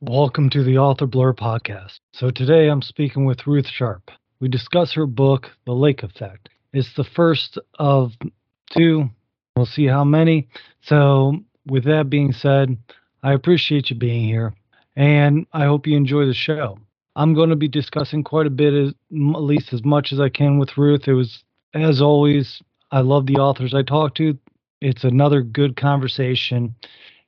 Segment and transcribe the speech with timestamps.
[0.00, 1.98] Welcome to the Author Blurb podcast.
[2.12, 4.12] So today I'm speaking with Ruth Sharp.
[4.38, 6.48] We discuss her book, The Lake Effect.
[6.72, 8.12] It's the first of
[8.70, 9.10] two.
[9.56, 10.50] We'll see how many.
[10.82, 12.78] So, with that being said,
[13.24, 14.54] I appreciate you being here
[14.94, 16.78] and I hope you enjoy the show.
[17.16, 20.58] I'm going to be discussing quite a bit, at least as much as I can
[20.58, 21.08] with Ruth.
[21.08, 21.42] It was,
[21.74, 22.62] as always,
[22.92, 24.38] I love the authors I talk to.
[24.80, 26.76] It's another good conversation,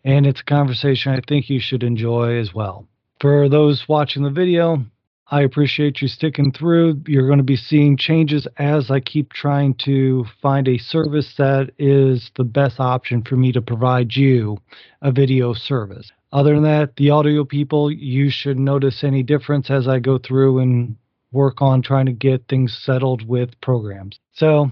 [0.04, 2.86] and it's a conversation I think you should enjoy as well.
[3.20, 4.84] For those watching the video,
[5.32, 7.02] I appreciate you sticking through.
[7.06, 11.70] You're going to be seeing changes as I keep trying to find a service that
[11.78, 14.58] is the best option for me to provide you
[15.02, 16.10] a video service.
[16.32, 20.60] Other than that, the audio people, you should notice any difference as I go through
[20.60, 20.96] and
[21.32, 24.18] work on trying to get things settled with programs.
[24.32, 24.70] So,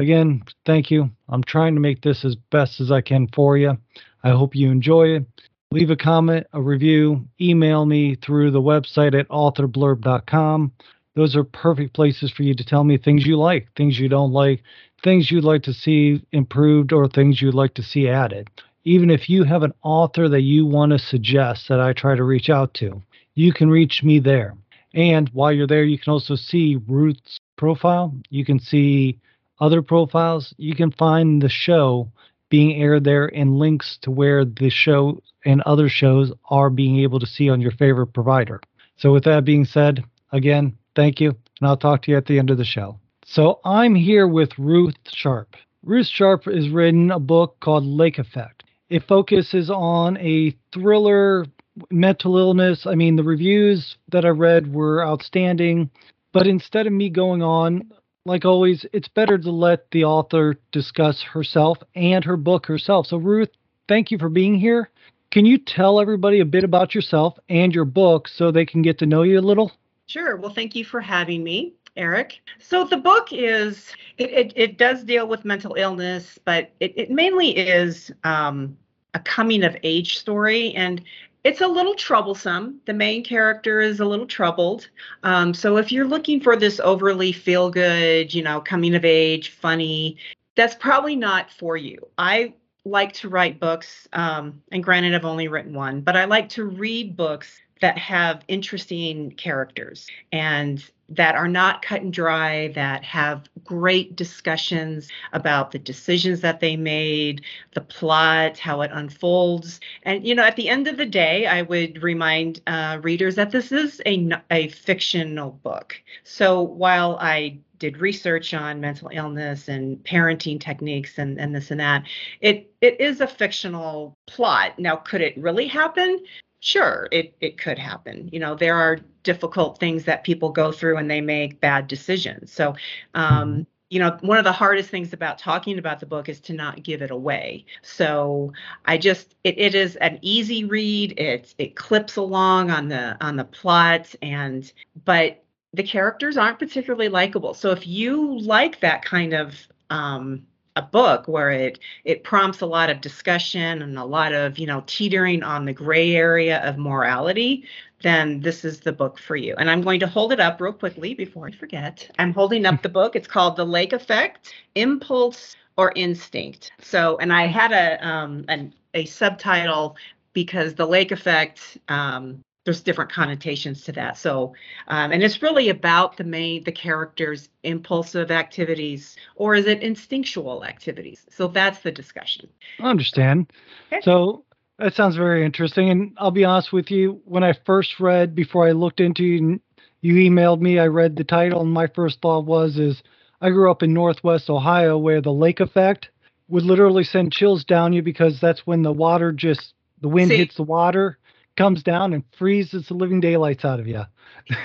[0.00, 1.10] again, thank you.
[1.28, 3.78] I'm trying to make this as best as I can for you.
[4.22, 5.26] I hope you enjoy it
[5.72, 10.72] leave a comment, a review, email me through the website at authorblurb.com.
[11.14, 14.32] Those are perfect places for you to tell me things you like, things you don't
[14.32, 14.64] like,
[15.04, 18.50] things you'd like to see improved, or things you'd like to see added.
[18.84, 22.24] Even if you have an author that you want to suggest that I try to
[22.24, 23.00] reach out to,
[23.34, 24.56] you can reach me there.
[24.92, 28.12] And while you're there, you can also see Ruth's profile.
[28.30, 29.20] You can see
[29.60, 30.54] other profiles.
[30.56, 32.10] You can find the show
[32.50, 37.20] being aired there and links to where the show and other shows are being able
[37.20, 38.60] to see on your favorite provider.
[38.96, 42.38] So, with that being said, again, thank you, and I'll talk to you at the
[42.38, 42.98] end of the show.
[43.24, 45.54] So, I'm here with Ruth Sharp.
[45.82, 48.64] Ruth Sharp has written a book called Lake Effect.
[48.90, 51.46] It focuses on a thriller,
[51.90, 52.86] mental illness.
[52.86, 55.88] I mean, the reviews that I read were outstanding,
[56.32, 57.90] but instead of me going on,
[58.30, 63.08] like always, it's better to let the author discuss herself and her book herself.
[63.08, 63.48] So, Ruth,
[63.88, 64.88] thank you for being here.
[65.32, 68.98] Can you tell everybody a bit about yourself and your book so they can get
[69.00, 69.72] to know you a little?
[70.06, 70.36] Sure.
[70.36, 71.74] Well, thank you for having me.
[71.96, 72.40] Eric.
[72.60, 77.10] So the book is it, it, it does deal with mental illness, but it, it
[77.10, 78.76] mainly is um,
[79.14, 81.02] a coming of age story, and
[81.44, 82.80] it's a little troublesome.
[82.84, 84.88] The main character is a little troubled.
[85.22, 89.50] Um, so if you're looking for this overly feel good, you know, coming of age,
[89.50, 90.16] funny,
[90.54, 92.06] that's probably not for you.
[92.18, 96.48] I like to write books, um, and granted, I've only written one, but I like
[96.50, 103.02] to read books that have interesting characters and that are not cut and dry, that
[103.02, 107.42] have great discussions about the decisions that they made,
[107.74, 109.80] the plot, how it unfolds.
[110.04, 113.50] And, you know, at the end of the day, I would remind uh, readers that
[113.50, 116.00] this is a, a fictional book.
[116.22, 121.80] So while I did research on mental illness and parenting techniques and, and this and
[121.80, 122.04] that.
[122.40, 124.78] It it is a fictional plot.
[124.78, 126.20] Now, could it really happen?
[126.60, 128.28] Sure, it it could happen.
[128.32, 132.52] You know, there are difficult things that people go through and they make bad decisions.
[132.52, 132.74] So
[133.14, 136.52] um, you know one of the hardest things about talking about the book is to
[136.52, 138.52] not give it away so
[138.84, 143.34] i just it, it is an easy read it it clips along on the on
[143.34, 144.72] the plot and
[145.04, 145.42] but
[145.72, 147.54] the characters aren't particularly likable.
[147.54, 149.54] So if you like that kind of
[149.88, 150.44] um,
[150.76, 154.66] a book where it it prompts a lot of discussion and a lot of you
[154.66, 157.64] know teetering on the gray area of morality,
[158.02, 159.54] then this is the book for you.
[159.58, 162.08] And I'm going to hold it up real quickly before I forget.
[162.18, 163.16] I'm holding up the book.
[163.16, 166.72] It's called The Lake Effect: Impulse or Instinct.
[166.80, 169.96] So, and I had a um an, a subtitle
[170.32, 174.16] because the lake effect um, there's different connotations to that.
[174.16, 174.54] So,
[174.86, 180.64] um, and it's really about the main the character's impulsive activities, or is it instinctual
[180.64, 181.26] activities?
[181.30, 182.48] So that's the discussion.
[182.78, 183.52] I understand.
[183.88, 184.02] Okay.
[184.02, 184.44] So
[184.78, 185.90] that sounds very interesting.
[185.90, 189.60] And I'll be honest with you, when I first read before I looked into you,
[190.00, 193.02] you emailed me, I read the title, and my first thought was is
[193.40, 196.10] I grew up in Northwest Ohio where the lake effect
[196.48, 200.36] would literally send chills down you because that's when the water just the wind See,
[200.36, 201.18] hits the water
[201.56, 204.02] comes down and freezes the living daylights out of you.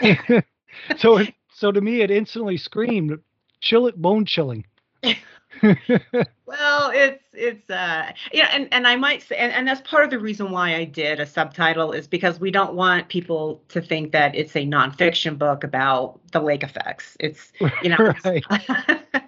[0.97, 1.21] so,
[1.53, 3.19] so to me, it instantly screamed,
[3.61, 4.65] "Chill it, bone chilling."
[6.45, 10.09] well, it's it's uh yeah, and and I might say, and, and that's part of
[10.09, 14.11] the reason why I did a subtitle is because we don't want people to think
[14.11, 17.17] that it's a nonfiction book about the lake effects.
[17.19, 17.51] It's
[17.83, 18.43] you know, right.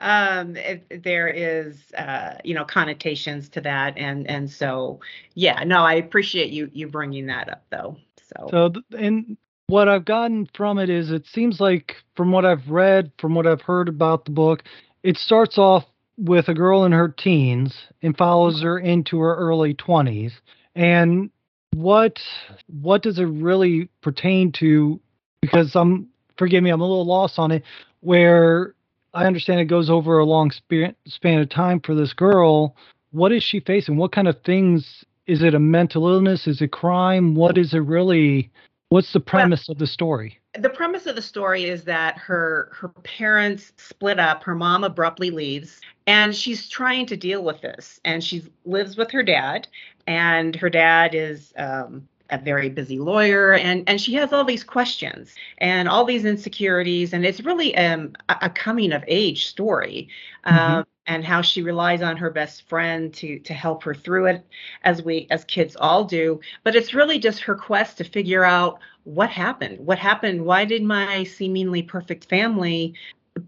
[0.00, 5.00] um, it, there is uh, you know connotations to that, and and so
[5.34, 7.96] yeah, no, I appreciate you you bringing that up though.
[8.28, 9.36] So so and
[9.66, 13.46] what I've gotten from it is it seems like from what I've read, from what
[13.46, 14.64] I've heard about the book,
[15.04, 15.84] it starts off
[16.16, 20.32] with a girl in her teens and follows her into her early 20s.
[20.74, 21.30] And
[21.74, 22.18] what
[22.66, 25.00] what does it really pertain to?
[25.42, 27.62] Because I'm forgive me, I'm a little lost on it.
[28.00, 28.74] Where
[29.12, 32.74] I understand it goes over a long span span of time for this girl.
[33.12, 33.96] What is she facing?
[33.96, 35.04] What kind of things?
[35.26, 36.46] Is it a mental illness?
[36.46, 37.34] Is it crime?
[37.34, 38.50] What is it really?
[38.94, 40.38] What's the premise well, of the story?
[40.56, 44.44] The premise of the story is that her her parents split up.
[44.44, 47.98] Her mom abruptly leaves, and she's trying to deal with this.
[48.04, 49.66] And she lives with her dad,
[50.06, 54.62] and her dad is um, a very busy lawyer, and and she has all these
[54.62, 60.08] questions and all these insecurities, and it's really um, a, a coming of age story.
[60.46, 60.82] Mm-hmm.
[61.06, 64.46] And how she relies on her best friend to to help her through it
[64.82, 66.40] as we as kids all do.
[66.62, 69.78] But it's really just her quest to figure out what happened.
[69.80, 70.44] What happened?
[70.44, 72.94] Why did my seemingly perfect family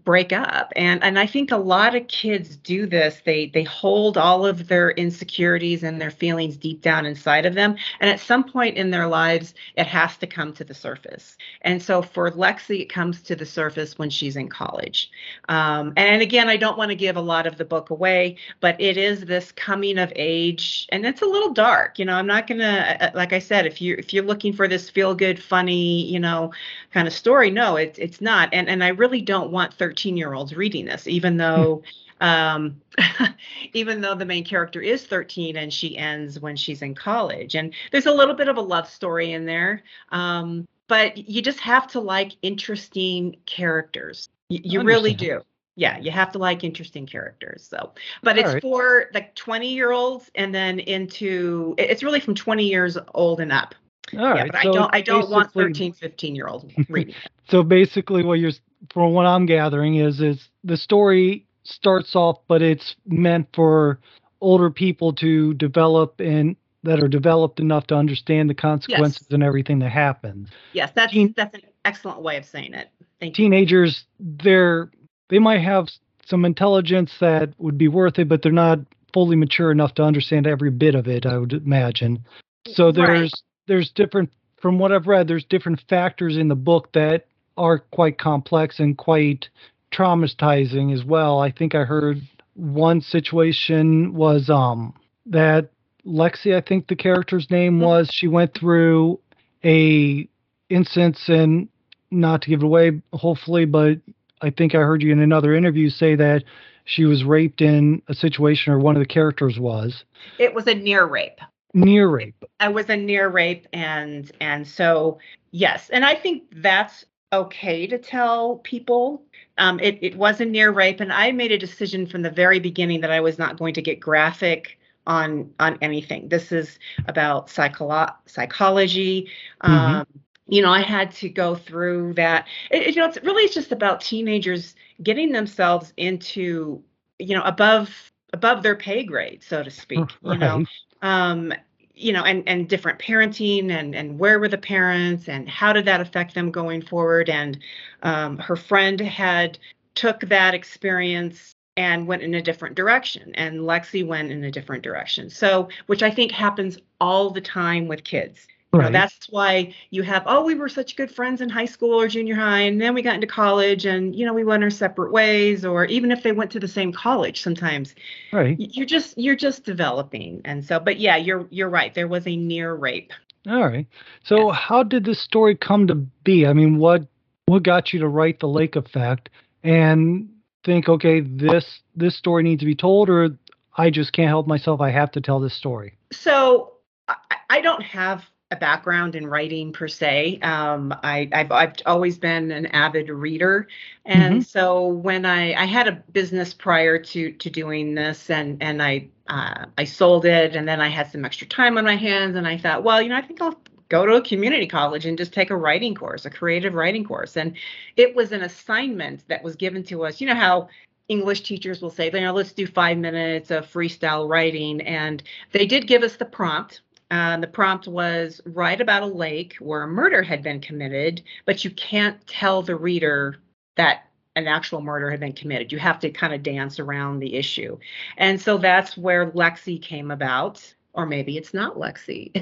[0.03, 0.73] break up.
[0.75, 3.21] And and i think a lot of kids do this.
[3.25, 7.75] They they hold all of their insecurities and their feelings deep down inside of them.
[8.01, 11.37] And at some point in their lives it has to come to the surface.
[11.61, 15.09] And so for lexi it comes to the surface when she's in college.
[15.47, 18.79] Um, and again i don't want to give a lot of the book away but
[18.81, 21.97] it is this coming of age and it's a little dark.
[21.97, 24.51] You know i'm not gonna uh, uh, like i said if you if you're looking
[24.51, 26.51] for this feel good funny you know
[26.91, 28.49] kind of story no it, it's not.
[28.51, 31.83] And and i really don't want 13 year olds reading this, even though
[32.19, 32.81] um,
[33.73, 37.55] even though the main character is 13 and she ends when she's in college.
[37.55, 39.83] And there's a little bit of a love story in there.
[40.11, 44.29] Um, but you just have to like interesting characters.
[44.49, 45.41] Y- you really do.
[45.75, 47.67] Yeah, you have to like interesting characters.
[47.69, 47.93] So,
[48.23, 48.61] but All it's right.
[48.63, 53.51] for like 20 year olds and then into it's really from 20 years old and
[53.51, 53.75] up.
[54.17, 54.37] All right.
[54.37, 57.13] Yeah, but so I don't I don't want 13, 15 year olds reading.
[57.49, 58.51] so basically what you're
[58.93, 63.99] from what I'm gathering, is is the story starts off, but it's meant for
[64.41, 69.33] older people to develop and that are developed enough to understand the consequences yes.
[69.33, 70.49] and everything that happens.
[70.73, 72.89] Yes, that's Teen, that's an excellent way of saying it.
[73.19, 74.35] Thank teenagers, you.
[74.43, 74.91] they're
[75.29, 75.87] they might have
[76.25, 78.79] some intelligence that would be worth it, but they're not
[79.13, 81.25] fully mature enough to understand every bit of it.
[81.25, 82.23] I would imagine.
[82.67, 83.31] So there's right.
[83.67, 84.31] there's different
[84.61, 85.27] from what I've read.
[85.27, 89.49] There's different factors in the book that are quite complex and quite
[89.91, 91.39] traumatizing as well.
[91.39, 92.21] I think I heard
[92.55, 94.93] one situation was um
[95.27, 95.69] that
[96.05, 97.85] Lexi, I think the character's name mm-hmm.
[97.85, 99.19] was, she went through
[99.63, 100.27] a
[100.69, 101.67] instance and
[102.11, 103.99] not to give it away, hopefully, but
[104.41, 106.43] I think I heard you in another interview say that
[106.85, 110.05] she was raped in a situation or one of the characters was.
[110.39, 111.39] It was a near rape.
[111.73, 112.45] Near rape.
[112.59, 115.19] I was a near rape and and so
[115.51, 119.23] yes, and I think that's okay to tell people.
[119.57, 123.01] Um, it, it wasn't near rape, and I made a decision from the very beginning
[123.01, 124.77] that I was not going to get graphic
[125.07, 126.29] on on anything.
[126.29, 126.77] This is
[127.07, 129.29] about psycholo- psychology.
[129.63, 129.73] Mm-hmm.
[129.73, 130.07] Um,
[130.47, 132.47] you know, I had to go through that.
[132.71, 136.83] It, you know, it's really it's just about teenagers getting themselves into
[137.19, 139.99] you know above above their pay grade, so to speak.
[140.21, 140.33] Right.
[140.33, 140.65] You know,
[141.01, 141.53] um,
[141.97, 145.85] you know and and different parenting and and where were the parents and how did
[145.85, 147.29] that affect them going forward?
[147.29, 147.59] And
[148.03, 149.57] um, her friend had
[149.95, 154.83] took that experience and went in a different direction and lexi went in a different
[154.83, 155.29] direction.
[155.29, 158.47] So which i think happens all the time with kids
[158.77, 158.85] Right.
[158.85, 161.99] You know, that's why you have, oh, we were such good friends in high school
[161.99, 164.69] or junior high, and then we got into college and, you know, we went our
[164.69, 167.95] separate ways, or even if they went to the same college sometimes.
[168.31, 168.55] Right.
[168.59, 170.41] You're just you're just developing.
[170.45, 171.93] And so, but yeah, you're you're right.
[171.93, 173.11] There was a near rape.
[173.49, 173.87] All right.
[174.23, 174.59] So yes.
[174.59, 176.45] how did this story come to be?
[176.45, 177.07] I mean, what
[177.45, 179.29] what got you to write the lake effect
[179.63, 180.29] and
[180.63, 183.37] think, okay, this this story needs to be told, or
[183.77, 184.81] I just can't help myself.
[184.81, 185.97] I have to tell this story.
[186.11, 186.73] So
[187.07, 187.15] I,
[187.49, 190.39] I don't have a background in writing per se.
[190.41, 193.67] Um, I, have I've always been an avid reader,
[194.05, 194.41] and mm-hmm.
[194.41, 199.09] so when I I had a business prior to to doing this, and and I
[199.27, 202.47] uh, I sold it, and then I had some extra time on my hands, and
[202.47, 205.33] I thought, well, you know, I think I'll go to a community college and just
[205.33, 207.53] take a writing course, a creative writing course, and
[207.97, 210.21] it was an assignment that was given to us.
[210.21, 210.69] You know how
[211.09, 214.81] English teachers will say, you know, let's do five minutes of freestyle writing.
[214.81, 219.55] And they did give us the prompt, uh, the prompt was write about a lake
[219.59, 223.37] where a murder had been committed, but you can't tell the reader
[223.75, 225.71] that an actual murder had been committed.
[225.71, 227.77] You have to kind of dance around the issue.
[228.17, 230.73] And so that's where Lexi came about.
[230.93, 232.33] Or maybe it's not Lexi.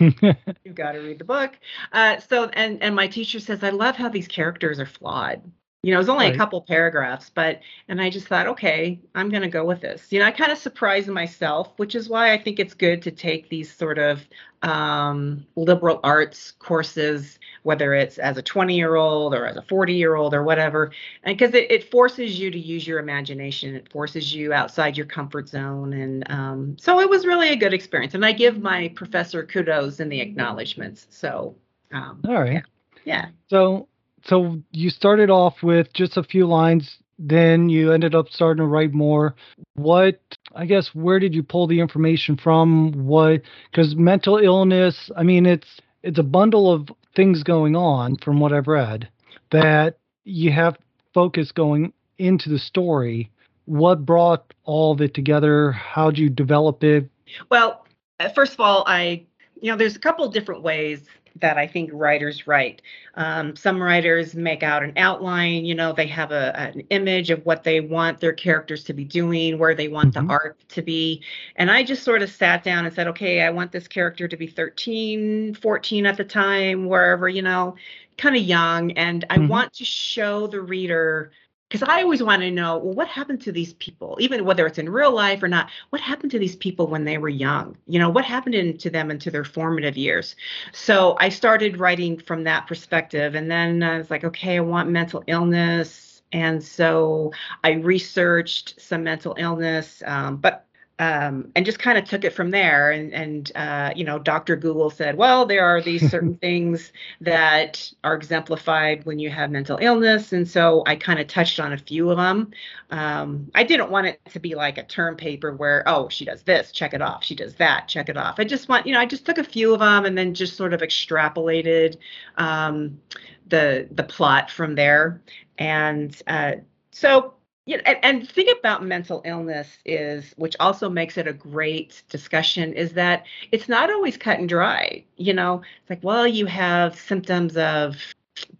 [0.64, 1.56] You've got to read the book.
[1.92, 5.40] Uh, so, and and my teacher says, I love how these characters are flawed
[5.82, 6.34] You know, it was only Right.
[6.34, 10.12] a couple paragraphs, but and I just thought, okay, I'm going to go with this.
[10.12, 13.10] You know, I kind of surprised myself, which is why I think it's good to
[13.10, 14.20] take these sort of
[14.62, 19.94] um, liberal arts courses, whether it's as a 20 year old or as a 40
[19.94, 20.90] year old or whatever,
[21.24, 23.74] because it, it forces you to use your imagination.
[23.74, 27.72] It forces you outside your comfort zone, and um, so it was really a good
[27.72, 28.14] experience.
[28.14, 31.06] And I give my professor kudos in the acknowledgments.
[31.10, 31.56] So,
[31.92, 32.64] um, All right.
[33.04, 33.30] yeah.
[33.48, 33.88] So
[34.24, 38.66] so you started off with just a few lines, then you ended up starting to
[38.66, 39.34] write more.
[39.74, 40.20] What
[40.54, 42.92] I guess where did you pull the information from?
[42.92, 48.40] What because mental illness, I mean it's it's a bundle of things going on from
[48.40, 49.08] what I've read
[49.50, 50.76] that you have
[51.12, 53.30] focus going into the story.
[53.64, 55.72] What brought all of it together?
[55.72, 57.08] How'd you develop it?
[57.50, 57.86] Well,
[58.34, 59.26] first of all, I,
[59.60, 61.02] you know, there's a couple different ways
[61.36, 62.82] that I think writers write.
[63.14, 67.44] Um, some writers make out an outline, you know, they have a, an image of
[67.46, 70.14] what they want their characters to be doing, where they want Mhm.
[70.14, 71.22] the arc to be.
[71.56, 74.36] And I just sort of sat down and said, okay, I want this character to
[74.36, 77.76] be 13, 14 at the time, wherever, you know,
[78.18, 78.92] kind of young.
[78.92, 79.48] And I Mhm.
[79.48, 81.32] want to show the reader
[81.70, 84.78] because I always want to know, well, what happened to these people, even whether it's
[84.78, 85.70] in real life or not?
[85.90, 87.76] What happened to these people when they were young?
[87.86, 90.34] You know, what happened in, to them into their formative years?
[90.72, 94.90] So I started writing from that perspective, and then I was like, okay, I want
[94.90, 100.66] mental illness, and so I researched some mental illness, um, but
[101.00, 102.92] um, and just kind of took it from there.
[102.92, 104.54] And and uh, you know, Dr.
[104.54, 106.92] Google said, well, there are these certain things
[107.22, 111.72] that are exemplified when you have mental illness, and so I kind of touched on
[111.72, 112.52] a few of them.
[112.90, 116.42] Um, I didn't want it to be like a term paper where, oh, she does
[116.42, 117.24] this, check it off.
[117.24, 118.34] She does that, check it off.
[118.38, 120.54] I just want, you know, I just took a few of them and then just
[120.54, 121.96] sort of extrapolated
[122.36, 123.00] um,
[123.48, 125.22] the the plot from there.
[125.56, 126.52] And uh,
[126.90, 127.34] so
[127.66, 132.02] yeah, and, and the thing about mental illness is, which also makes it a great
[132.08, 135.04] discussion, is that it's not always cut and dry.
[135.16, 137.96] You know, it's like, well, you have symptoms of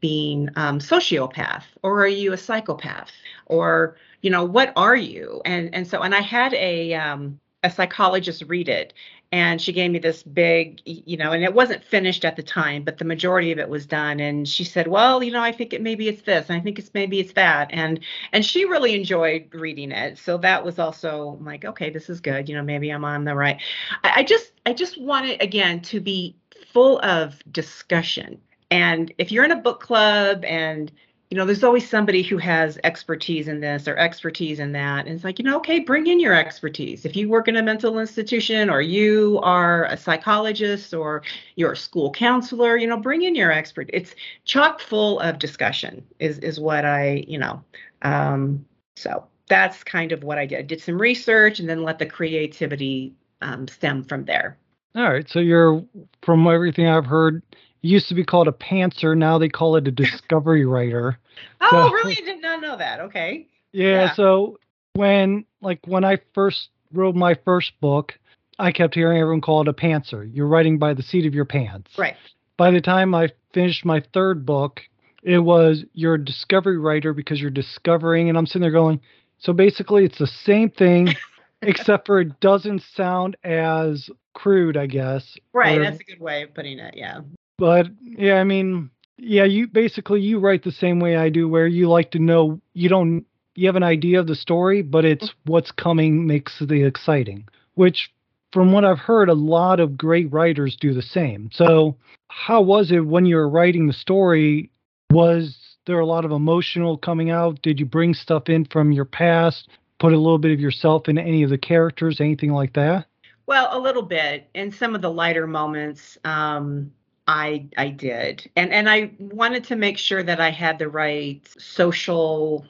[0.00, 3.10] being um, sociopath, or are you a psychopath,
[3.46, 5.40] or you know, what are you?
[5.44, 8.92] And and so, and I had a um, a psychologist read it,
[9.32, 12.82] and she gave me this big, you know, and it wasn't finished at the time,
[12.82, 14.18] but the majority of it was done.
[14.18, 16.78] And she said, well, you know, I think it maybe it's this, and I think
[16.78, 18.00] it's maybe it's that, and
[18.32, 20.18] and she really enjoyed reading it.
[20.18, 22.48] So that was also like, okay, this is good.
[22.48, 23.60] You know, maybe I'm on the right.
[24.02, 26.34] I, I just I just want it again to be
[26.72, 28.40] full of discussion.
[28.72, 30.90] And if you're in a book club and
[31.30, 35.06] you know, there's always somebody who has expertise in this or expertise in that.
[35.06, 37.04] And it's like, you know, okay, bring in your expertise.
[37.04, 41.22] If you work in a mental institution or you are a psychologist or
[41.54, 43.88] you're a school counselor, you know, bring in your expert.
[43.92, 47.62] It's chock full of discussion is is what I, you know,
[48.02, 48.64] um,
[48.96, 50.58] so that's kind of what I did.
[50.58, 54.58] I did some research and then let the creativity um, stem from there.
[54.96, 55.28] All right.
[55.28, 55.84] So you're,
[56.22, 57.42] from everything I've heard,
[57.82, 59.16] used to be called a pantser.
[59.16, 61.18] Now they call it a discovery writer.
[61.62, 62.12] Oh, So- really?
[62.18, 63.00] I did not know that.
[63.00, 63.46] Okay.
[63.72, 64.14] Yeah, Yeah.
[64.14, 64.58] So
[64.94, 68.18] when, like, when I first wrote my first book,
[68.58, 70.28] I kept hearing everyone call it a pantser.
[70.34, 71.92] You're writing by the seat of your pants.
[71.96, 72.16] Right.
[72.58, 74.80] By the time I finished my third book,
[75.22, 79.00] it was you're a discovery writer because you're discovering, and I'm sitting there going,
[79.38, 81.14] so basically it's the same thing,
[81.62, 85.36] except for it doesn't sound as crude, I guess.
[85.54, 85.78] Right.
[85.78, 86.94] or- That's a good way of putting it.
[86.96, 87.20] Yeah.
[87.60, 91.66] But yeah, I mean, yeah, you basically you write the same way I do, where
[91.66, 95.32] you like to know you don't you have an idea of the story, but it's
[95.44, 97.46] what's coming makes the exciting.
[97.74, 98.10] Which,
[98.52, 101.50] from what I've heard, a lot of great writers do the same.
[101.52, 101.96] So,
[102.28, 104.70] how was it when you were writing the story?
[105.10, 107.60] Was there a lot of emotional coming out?
[107.62, 109.68] Did you bring stuff in from your past?
[109.98, 113.06] Put a little bit of yourself in any of the characters, anything like that?
[113.46, 114.48] Well, a little bit.
[114.54, 116.92] In some of the lighter moments, um,
[117.30, 121.46] I I did, and and I wanted to make sure that I had the right
[121.58, 122.66] social,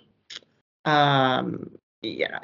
[0.84, 2.38] um, yeah,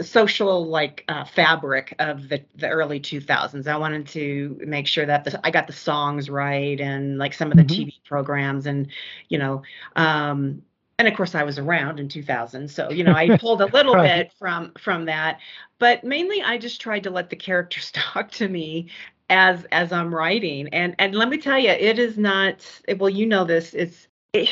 [0.00, 3.66] social like uh, fabric of the the early 2000s.
[3.68, 7.50] I wanted to make sure that the, I got the songs right and like some
[7.52, 7.64] of the Mhm.
[7.64, 8.88] TV programs, and
[9.28, 9.62] you know,
[9.96, 10.62] um,
[10.98, 13.96] and of course I was around in 2000, so you know I pulled a little
[13.96, 13.96] Right.
[13.96, 15.40] bit from from that
[15.78, 18.88] but mainly I just tried to let the characters talk to me
[19.30, 20.68] as as I'm writing.
[20.68, 22.64] And and let me tell you, it is not
[22.98, 24.48] well, you know this, it's it,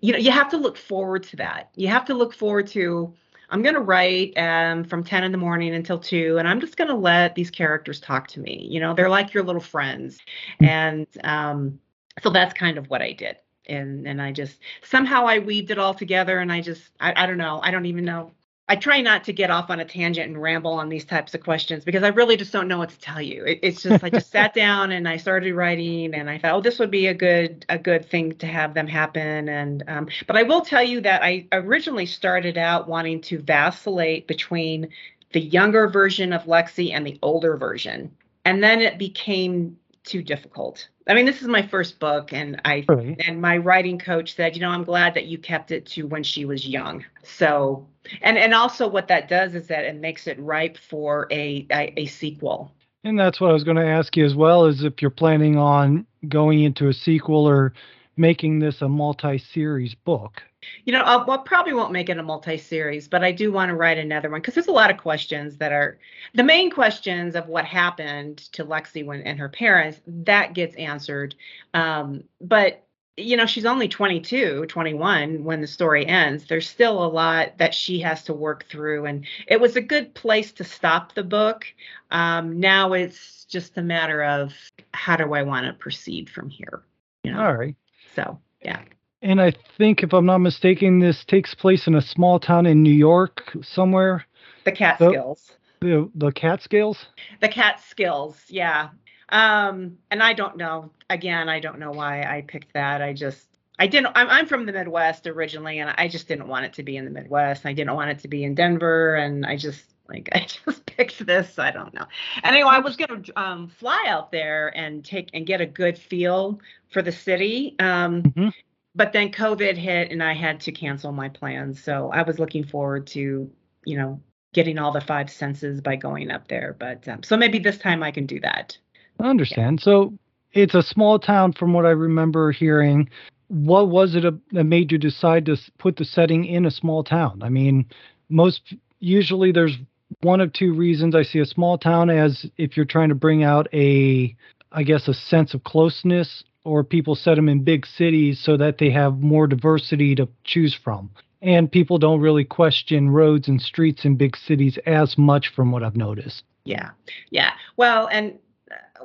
[0.00, 1.70] you know, you have to look forward to that.
[1.76, 3.14] You have to look forward to
[3.50, 6.76] I'm going to write um, from 10 in the morning until 2 and I'm just
[6.76, 8.66] going to let these characters talk to me.
[8.70, 10.18] You know, they're like your little friends.
[10.60, 11.78] And um
[12.22, 13.36] so that's kind of what I did.
[13.66, 17.26] and and I just somehow I weaved it all together, and I just I, I
[17.26, 17.60] don't know.
[17.62, 18.32] I don't even know.
[18.72, 21.42] I try not to get off on a tangent and ramble on these types of
[21.42, 23.44] questions because I really just don't know what to tell you.
[23.44, 26.62] It, it's just I just sat down and I started writing, and I thought, oh,
[26.62, 29.50] this would be a good a good thing to have them happen.
[29.50, 34.26] And um, but I will tell you that I originally started out wanting to vacillate
[34.26, 34.88] between
[35.32, 38.10] the younger version of Lexi and the older version,
[38.46, 40.88] and then it became too difficult.
[41.06, 43.20] I mean, this is my first book, and I right.
[43.26, 46.22] and my writing coach said, you know, I'm glad that you kept it to when
[46.22, 47.04] she was young.
[47.22, 47.86] So,
[48.20, 51.92] and and also what that does is that it makes it ripe for a a,
[51.96, 52.72] a sequel.
[53.04, 55.56] And that's what I was going to ask you as well, is if you're planning
[55.56, 57.72] on going into a sequel or
[58.16, 60.42] making this a multi-series book.
[60.84, 63.74] You know, I'll, well, probably won't make it a multi-series, but I do want to
[63.74, 65.98] write another one because there's a lot of questions that are
[66.34, 70.00] the main questions of what happened to Lexi when and her parents.
[70.06, 71.34] That gets answered,
[71.74, 72.84] um, but
[73.22, 77.74] you know she's only 22 21 when the story ends there's still a lot that
[77.74, 81.66] she has to work through and it was a good place to stop the book
[82.10, 84.52] um, now it's just a matter of
[84.92, 86.82] how do i want to proceed from here
[87.24, 87.44] you know?
[87.44, 87.76] all right
[88.14, 88.80] so yeah
[89.22, 92.82] and I think, if I'm not mistaken, this takes place in a small town in
[92.82, 94.26] New York somewhere.
[94.64, 95.52] The Catskills.
[95.80, 97.06] The the Catskills.
[97.40, 98.88] The Catskills, yeah.
[99.32, 100.90] Um, and I don't know.
[101.10, 103.02] Again, I don't know why I picked that.
[103.02, 103.48] I just
[103.78, 104.12] I didn't.
[104.14, 107.04] I'm, I'm from the Midwest originally, and I just didn't want it to be in
[107.04, 107.66] the Midwest.
[107.66, 111.26] I didn't want it to be in Denver, and I just like I just picked
[111.26, 111.58] this.
[111.58, 112.04] I don't know.
[112.44, 116.60] Anyway, I was gonna um, fly out there and take and get a good feel
[116.90, 117.74] for the city.
[117.80, 118.48] Um, mm-hmm
[118.94, 121.82] but then COVID hit and I had to cancel my plans.
[121.82, 123.50] So I was looking forward to,
[123.84, 124.20] you know,
[124.52, 126.76] getting all the five senses by going up there.
[126.78, 128.76] But um, so maybe this time I can do that.
[129.22, 129.80] I understand.
[129.80, 129.84] Yeah.
[129.84, 130.18] So
[130.52, 133.08] it's a small town from what I remember hearing.
[133.48, 137.42] What was it that made you decide to put the setting in a small town?
[137.42, 137.86] I mean,
[138.28, 139.76] most usually there's
[140.20, 143.42] one of two reasons I see a small town as if you're trying to bring
[143.42, 144.34] out a
[144.72, 148.78] I guess a sense of closeness or people set them in big cities so that
[148.78, 151.10] they have more diversity to choose from.
[151.42, 155.82] And people don't really question roads and streets in big cities as much from what
[155.82, 156.44] I've noticed.
[156.64, 156.90] Yeah.
[157.30, 157.50] Yeah.
[157.76, 158.38] Well, and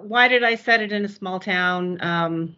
[0.01, 1.97] why did I set it in a small town?
[2.01, 2.55] Um,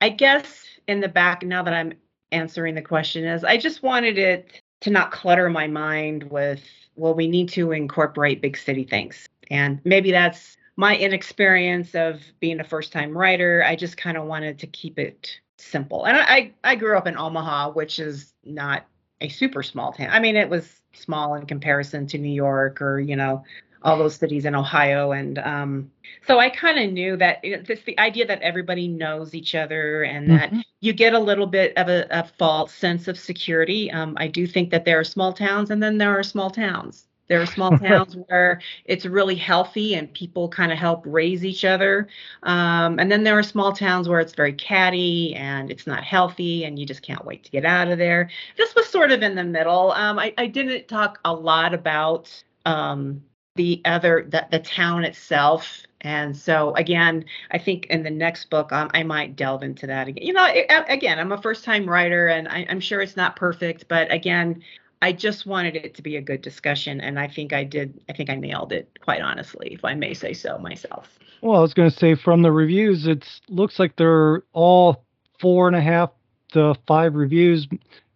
[0.00, 1.94] I guess in the back, now that I'm
[2.32, 6.62] answering the question, is I just wanted it to not clutter my mind with,
[6.96, 9.26] well, we need to incorporate big city things.
[9.50, 14.24] And maybe that's my inexperience of being a first time writer, I just kind of
[14.24, 16.04] wanted to keep it simple.
[16.04, 18.86] And I, I grew up in Omaha, which is not
[19.20, 20.10] a super small town.
[20.10, 23.44] I mean, it was small in comparison to New York or, you know,
[23.84, 25.12] all those cities in Ohio.
[25.12, 25.90] And um,
[26.26, 30.30] so I kind of knew that it's the idea that everybody knows each other and
[30.30, 30.60] that mm-hmm.
[30.80, 33.90] you get a little bit of a, a false sense of security.
[33.90, 37.06] Um, I do think that there are small towns and then there are small towns.
[37.26, 41.66] There are small towns where it's really healthy and people kind of help raise each
[41.66, 42.08] other.
[42.42, 46.64] Um, and then there are small towns where it's very catty and it's not healthy
[46.64, 48.30] and you just can't wait to get out of there.
[48.56, 49.92] This was sort of in the middle.
[49.92, 52.30] Um, I, I, didn't talk a lot about
[52.64, 53.22] um,
[53.56, 55.82] the other, the, the town itself.
[56.00, 60.08] And so again, I think in the next book, um, I might delve into that
[60.08, 60.26] again.
[60.26, 63.36] You know, it, again, I'm a first time writer and I, I'm sure it's not
[63.36, 64.62] perfect, but again,
[65.02, 68.00] I just wanted it to be a good discussion, and I think I did.
[68.08, 71.18] I think I nailed it, quite honestly, if I may say so myself.
[71.42, 75.04] Well, I was going to say from the reviews, it looks like they're all
[75.40, 76.10] four and a half
[76.52, 77.68] to five reviews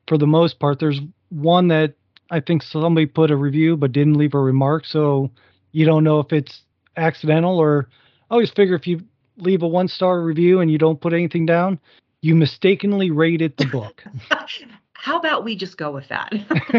[0.07, 0.79] for the most part.
[0.79, 1.95] There's one that
[2.31, 5.31] I think somebody put a review but didn't leave a remark, so
[5.73, 6.63] you don't know if it's
[6.97, 7.89] accidental or.
[8.31, 9.01] I always figure if you
[9.39, 11.81] leave a one star review and you don't put anything down,
[12.21, 14.05] you mistakenly rated the book.
[14.93, 16.33] how about we just go with that?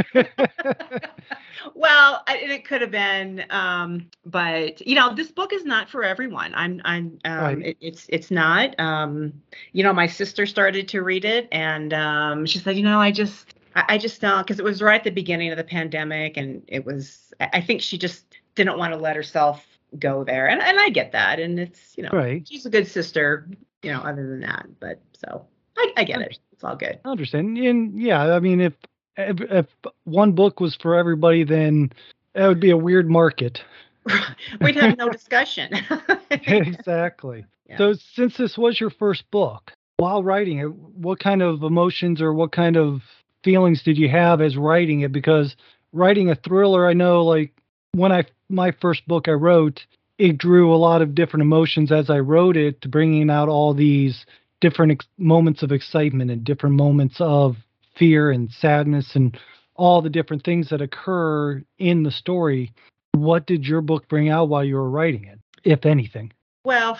[1.75, 6.53] well, it could have been, um, but you know, this book is not for everyone.
[6.53, 7.57] I'm, I'm, um, right.
[7.59, 8.77] it, it's, it's not.
[8.79, 9.33] Um,
[9.71, 13.11] you know, my sister started to read it, and um, she said, you know, I
[13.11, 16.37] just, I, I just don't, because it was right at the beginning of the pandemic,
[16.37, 17.33] and it was.
[17.39, 19.65] I think she just didn't want to let herself
[19.97, 22.47] go there, and and I get that, and it's, you know, right.
[22.47, 23.47] she's a good sister,
[23.83, 25.45] you know, other than that, but so
[25.77, 26.39] I, I get it.
[26.51, 26.99] It's all good.
[27.05, 27.57] I understand.
[27.57, 28.73] And yeah, I mean, if,
[29.17, 29.67] if if
[30.03, 31.91] one book was for everybody, then
[32.33, 33.63] that would be a weird market.
[34.61, 35.71] We'd have no discussion.
[36.31, 37.45] exactly.
[37.67, 37.77] Yeah.
[37.77, 42.33] So, since this was your first book, while writing it, what kind of emotions or
[42.33, 43.01] what kind of
[43.43, 45.11] feelings did you have as writing it?
[45.11, 45.55] Because
[45.93, 47.53] writing a thriller, I know, like
[47.93, 49.85] when I my first book I wrote,
[50.17, 54.25] it drew a lot of different emotions as I wrote it bringing out all these
[54.61, 57.55] different ex- moments of excitement and different moments of
[57.95, 59.37] fear and sadness and
[59.75, 62.73] all the different things that occur in the story.
[63.13, 66.33] What did your book bring out while you were writing it, if anything?
[66.65, 66.97] Well,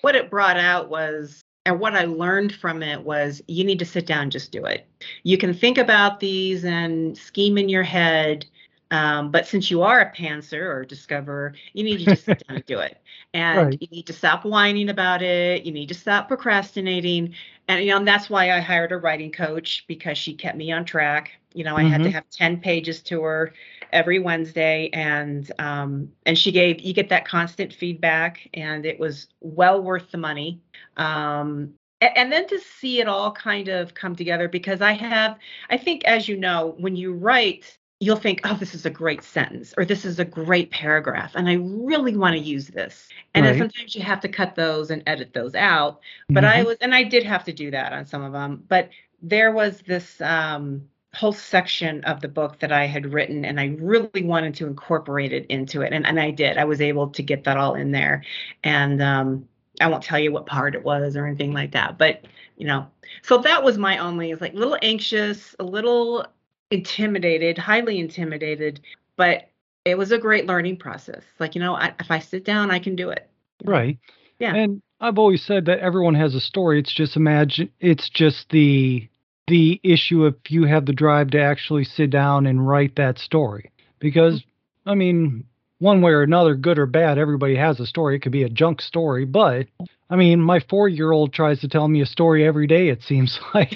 [0.00, 3.84] what it brought out was and what I learned from it was you need to
[3.84, 4.86] sit down and just do it.
[5.24, 8.46] You can think about these and scheme in your head,
[8.90, 12.56] um, but since you are a pantser or discoverer, you need to just sit down
[12.56, 13.00] and do it.
[13.34, 13.78] And right.
[13.82, 15.64] you need to stop whining about it.
[15.64, 17.34] You need to stop procrastinating.
[17.68, 20.72] And you know, and that's why I hired a writing coach because she kept me
[20.72, 21.32] on track.
[21.52, 21.90] You know, I mm-hmm.
[21.90, 22.14] had to mm-hmm.
[22.14, 23.52] have 10 pages to her
[23.92, 29.26] every Wednesday and um, and she gave you get that constant feedback and it was
[29.40, 30.62] well worth the money.
[30.96, 35.76] Um, and then to see it all kind of come together because I have I
[35.76, 39.72] think as you know when you write you'll think, oh, this is a great sentence
[39.78, 43.08] or this is a great paragraph, and I really want to use this.
[43.34, 43.58] And right.
[43.58, 46.00] sometimes you have to cut those and edit those out.
[46.28, 46.58] But mm-hmm.
[46.58, 48.64] I was, and I did have to do that on some of them.
[48.68, 48.90] But
[49.22, 53.76] there was this um, whole section of the book that I had written, and I
[53.80, 56.58] really wanted to incorporate it into it, and and I did.
[56.58, 58.22] I was able to get that all in there,
[58.62, 59.48] and um,
[59.80, 62.86] I won't tell you what part it was or anything like that, but you know,
[63.22, 64.30] so that was my only.
[64.30, 66.26] It's like a little anxious, a little
[66.70, 68.80] intimidated, highly intimidated,
[69.16, 69.48] but
[69.84, 71.22] it was a great learning process.
[71.38, 73.28] Like you know, I, if I sit down, I can do it.
[73.64, 73.98] Right.
[74.38, 74.54] Yeah.
[74.54, 76.78] And I've always said that everyone has a story.
[76.78, 77.70] It's just imagine.
[77.80, 79.08] It's just the
[79.46, 83.70] the issue if you have the drive to actually sit down and write that story.
[84.00, 84.90] Because, mm-hmm.
[84.90, 85.44] I mean,
[85.78, 88.16] one way or another, good or bad, everybody has a story.
[88.16, 89.66] It could be a junk story, but
[90.08, 93.02] I mean, my four year old tries to tell me a story every day, it
[93.02, 93.74] seems like.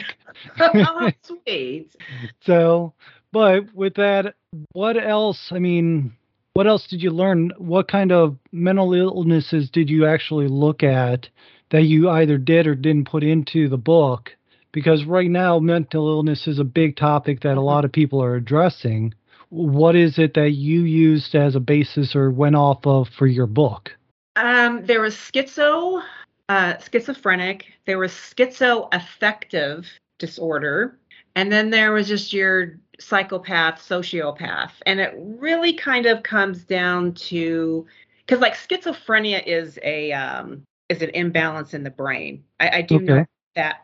[0.59, 1.95] oh, sweet.
[2.43, 2.95] So,
[3.33, 4.35] but with that,
[4.73, 5.51] what else?
[5.51, 6.13] I mean,
[6.55, 7.53] what else did you learn?
[7.59, 11.29] What kind of mental illnesses did you actually look at
[11.71, 14.31] that you either did or didn't put into the book
[14.73, 18.37] because right now mental illness is a big topic that a lot of people are
[18.37, 19.15] addressing.
[19.51, 23.47] What is it that you used as a basis or went off of for your
[23.47, 23.95] book?
[24.37, 26.03] Um, there was schizo,
[26.49, 27.67] uh, schizophrenic.
[27.85, 29.87] There was schizoaffective
[30.19, 30.99] disorder,
[31.35, 37.15] and then there was just your psychopath, sociopath, and it really kind of comes down
[37.15, 37.87] to
[38.25, 42.45] because like schizophrenia is a um, is an imbalance in the brain.
[42.61, 43.05] I, I do okay.
[43.05, 43.81] know that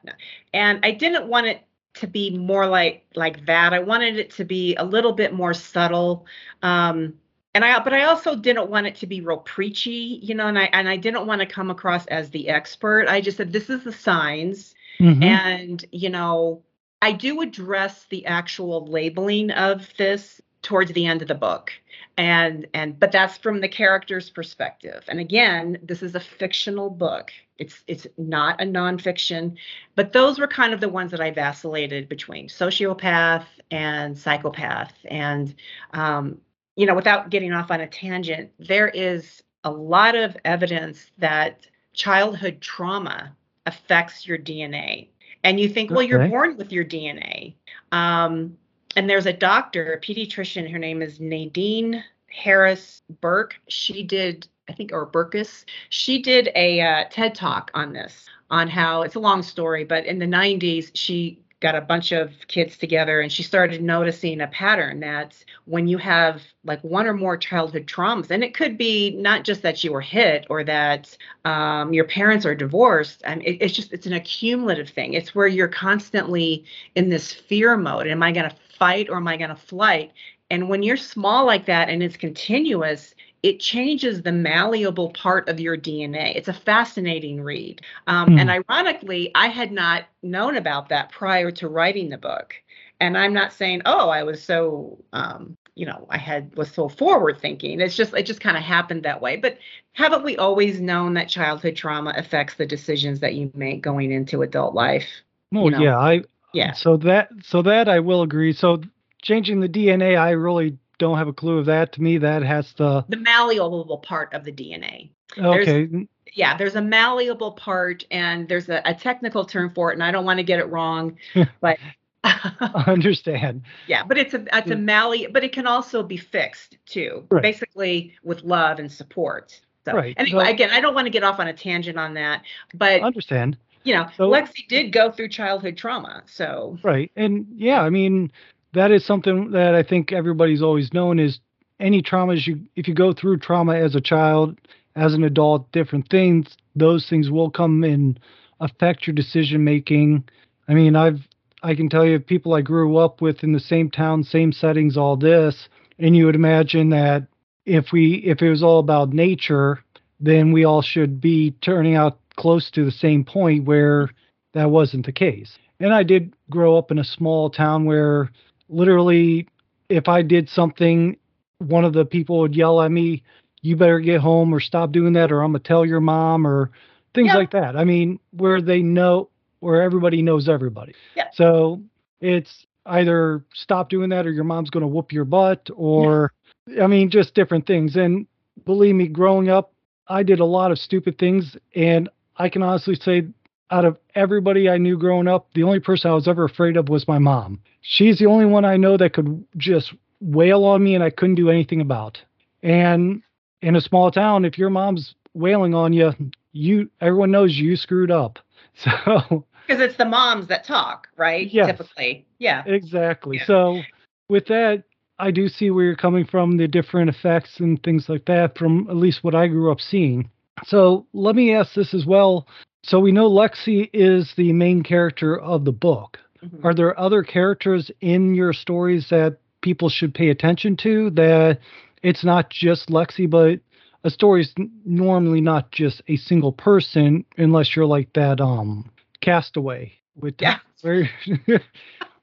[0.52, 1.62] and i didn't want it
[1.96, 3.72] to be more like like that.
[3.72, 6.26] I wanted it to be a little bit more subtle.
[6.62, 7.14] Um
[7.54, 10.58] and i but i also didn't want it to be real preachy you know and
[10.58, 13.08] i and i didn't want to come across as the expert.
[13.08, 14.74] I just said this is the signs.
[15.00, 15.22] Mm-hmm.
[15.22, 16.62] and you know
[17.02, 21.72] i do address the actual labeling of this towards the end of the book.
[22.18, 25.04] And and but that's from the character's perspective.
[25.08, 29.56] And again this is a fictional book it's it's not a nonfiction
[29.94, 35.54] but those were kind of the ones that i vacillated between sociopath and psychopath and
[35.92, 36.38] um,
[36.76, 41.66] you know without getting off on a tangent there is a lot of evidence that
[41.92, 43.34] childhood trauma
[43.66, 45.08] affects your dna
[45.44, 47.54] and you think well you're born with your dna
[47.92, 48.56] um,
[48.96, 50.70] and there's a doctor, a pediatrician.
[50.70, 53.56] Her name is Nadine Harris Burke.
[53.68, 55.64] She did, I think, or Burkus.
[55.90, 60.06] She did a uh, TED talk on this, on how it's a long story, but
[60.06, 64.46] in the 90s, she got a bunch of kids together and she started noticing a
[64.48, 69.16] pattern that when you have like one or more childhood traumas and it could be
[69.16, 73.56] not just that you were hit or that um, your parents are divorced and it,
[73.62, 76.62] it's just it's an accumulative thing it's where you're constantly
[76.94, 80.12] in this fear mode am i going to fight or am I going to flight?
[80.50, 83.14] And when you're small like that and it's continuous,
[83.46, 86.34] it changes the malleable part of your DNA.
[86.34, 87.80] It's a fascinating read.
[88.08, 88.40] Um, mm.
[88.40, 92.56] And ironically, I had not known about that prior to writing the book.
[92.98, 96.88] And I'm not saying, oh, I was so, um, you know, I had was so
[96.88, 97.80] forward thinking.
[97.80, 99.36] It's just, it just kind of happened that way.
[99.36, 99.58] But
[99.92, 104.42] haven't we always known that childhood trauma affects the decisions that you make going into
[104.42, 105.06] adult life?
[105.52, 105.82] Well, you know?
[105.82, 106.72] yeah, I yeah.
[106.72, 108.54] So that so that I will agree.
[108.54, 108.82] So
[109.22, 111.92] changing the DNA, I really don't have a clue of that.
[111.92, 115.10] To me, that has the the malleable part of the DNA.
[115.36, 115.86] Okay.
[115.86, 120.02] There's, yeah, there's a malleable part, and there's a, a technical term for it, and
[120.02, 121.16] I don't want to get it wrong,
[121.60, 121.78] but
[122.24, 123.62] I understand.
[123.86, 127.42] Yeah, but it's a it's a malleable, but it can also be fixed too, right.
[127.42, 129.60] basically with love and support.
[129.84, 130.14] So, right.
[130.18, 132.42] Anyway, so, again, I don't want to get off on a tangent on that,
[132.74, 133.56] but I understand
[133.86, 136.24] you know, so, Lexi did go through childhood trauma.
[136.26, 138.32] So right, and yeah, I mean
[138.74, 141.40] that is something that I think everybody's always known is
[141.80, 144.58] any traumas you if you go through trauma as a child,
[144.94, 148.18] as an adult, different things, those things will come and
[148.60, 150.24] affect your decision making.
[150.68, 151.20] I mean, I've
[151.62, 154.96] I can tell you people I grew up with in the same town, same settings,
[154.96, 157.26] all this, and you would imagine that
[157.64, 159.82] if we if it was all about nature,
[160.20, 164.10] then we all should be turning out close to the same point where
[164.54, 165.58] that wasn't the case.
[165.80, 168.30] And I did grow up in a small town where
[168.68, 169.48] literally
[169.88, 171.16] if I did something,
[171.58, 173.22] one of the people would yell at me,
[173.62, 176.70] you better get home or stop doing that or I'm to tell your mom or
[177.14, 177.36] things Yeah.
[177.36, 177.76] like that.
[177.76, 179.28] I mean, where they know
[179.60, 180.92] where everybody knows everybody.
[181.16, 181.28] Yeah.
[181.32, 181.82] So
[182.20, 186.32] it's either stop doing that or your mom's to whoop your butt or
[186.80, 188.26] I mean just different things and
[188.64, 189.72] believe me growing up
[190.08, 193.26] I did a lot of stupid things and I can honestly say
[193.70, 196.88] out of everybody I knew growing up the only person I was ever afraid of
[196.88, 197.60] was my mom.
[197.80, 201.34] She's the only one I know that could just wail on me and I couldn't
[201.34, 202.20] do anything about.
[202.62, 203.22] And
[203.62, 206.12] in a small town if your mom's wailing on you
[206.52, 208.38] you everyone knows you screwed up.
[208.78, 211.50] So Because it's the moms that talk, right?
[211.50, 211.68] Yes.
[211.68, 212.26] Typically.
[212.38, 212.62] Yeah.
[212.66, 213.38] Exactly.
[213.38, 213.46] Yeah.
[213.46, 213.80] So
[214.28, 214.84] with that,
[215.18, 218.86] I do see where you're coming from, the different effects and things like that from
[218.90, 220.30] at least what I grew up seeing.
[220.64, 222.46] So let me ask this as well.
[222.86, 226.18] So we know Lexi is the main character of the book.
[226.44, 226.64] Mhm.
[226.64, 231.58] Are there other characters in your stories that people should pay attention to that
[232.04, 233.58] it's not just Lexi, but
[234.04, 238.88] a story is normally not just a single person unless you're like that um
[239.20, 240.58] castaway with Yeah.
[240.82, 241.10] where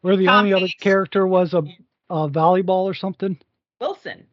[0.02, 1.64] where the Tom only other character was a,
[2.10, 3.38] a volleyball or something.
[3.84, 4.26] Wilson.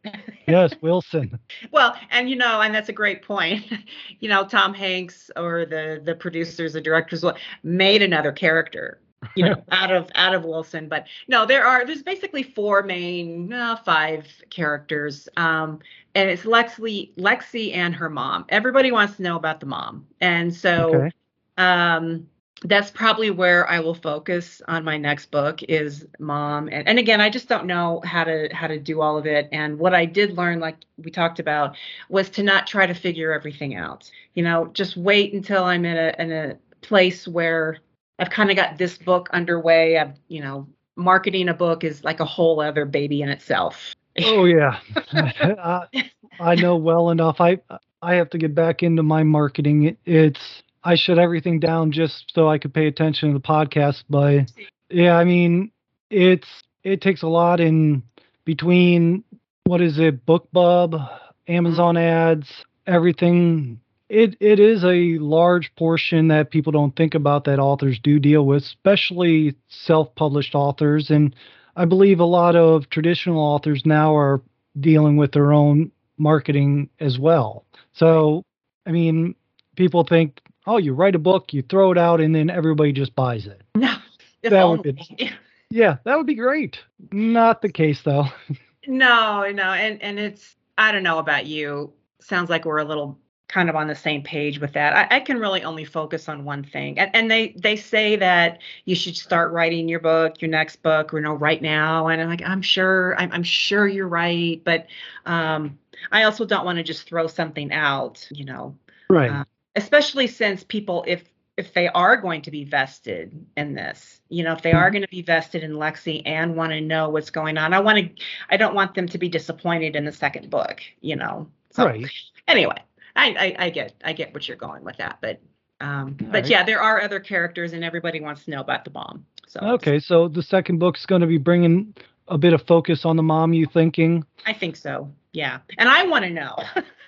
[0.46, 1.38] Yes, Wilson.
[1.72, 3.64] Well, and you know, and that's a great point.
[4.20, 7.24] you know, Tom Hanks or the the producers, the directors
[7.64, 9.00] made another character,
[9.34, 10.88] you know, out of out of Wilson.
[10.88, 15.80] But no, there are there's basically four main, uh, five characters, um,
[16.14, 18.44] and it's Lexi, Lexi and her mom.
[18.50, 21.10] Everybody wants to know about the mom, and so Okay.
[21.58, 22.26] um
[22.64, 26.68] that's probably where I will focus on my next book is mom.
[26.68, 29.48] And, and again I just don't know how to how to do all of it.
[29.52, 31.76] And what I did learn like we talked about
[32.08, 34.10] was to not try to figure everything out.
[34.34, 37.78] You know just wait until I'm in a in a place where
[38.18, 39.98] I've kind of got this book underway.
[39.98, 43.94] I've you know marketing a book is like a whole other baby in itself.
[44.22, 44.78] Oh yeah,
[45.12, 47.40] I, I know well enough.
[47.40, 47.58] I
[48.02, 49.84] I have to get back into my marketing.
[49.84, 54.04] It, it's I shut everything down just so I could pay attention to the podcast.
[54.08, 54.50] But
[54.88, 55.70] yeah, I mean,
[56.10, 56.48] it's
[56.82, 58.02] it takes a lot in
[58.44, 59.24] between
[59.64, 61.08] what is it, BookBub,
[61.48, 62.38] Amazon mm-hmm.
[62.38, 63.80] ads, everything.
[64.08, 68.44] It it is a large portion that people don't think about that authors do deal
[68.44, 71.34] with, especially self-published authors and
[71.76, 74.42] I believe a lot of traditional authors now are
[74.78, 77.64] dealing with their own marketing as well.
[77.92, 78.42] So,
[78.86, 79.34] I mean,
[79.76, 80.40] people think,
[80.70, 83.60] oh, you write a book, you throw it out, and then everybody just buys it.
[83.74, 83.96] no
[84.42, 85.32] That would only.
[85.72, 86.80] Yeah, that would be great.
[87.12, 88.26] Not the case, though.
[88.86, 91.92] No, no, and and it's I don't know about you.
[92.18, 94.96] Sounds like we're a little kind of on the same page with that.
[94.96, 98.60] I, I can really only focus on one thing, and and they they say that
[98.86, 102.08] you should start writing your book, your next book, you know, right now.
[102.08, 104.86] And I'm like, I'm sure, I'm, I'm sure you're right, but
[105.26, 105.78] um,
[106.10, 108.74] I also don't want to just throw something out, you know,
[109.10, 109.30] Right.
[109.30, 109.44] Uh,
[109.76, 111.24] especially since people if
[111.56, 115.02] if they are going to be vested in this you know if they are going
[115.02, 118.24] to be vested in lexi and want to know what's going on i want to
[118.50, 122.10] i don't want them to be disappointed in the second book you know so right.
[122.48, 122.82] anyway
[123.14, 125.40] I, I i get i get what you're going with that but
[125.80, 126.46] um but Alright.
[126.48, 129.98] yeah there are other characters and everybody wants to know about the bomb so Okay,
[129.98, 131.92] so the second book's going to be bringing
[132.28, 134.24] a bit of focus on the mom you thinking.
[134.46, 136.56] i think so yeah and i want to know